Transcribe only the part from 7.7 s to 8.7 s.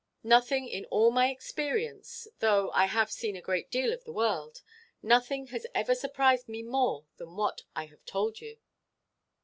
I have told you."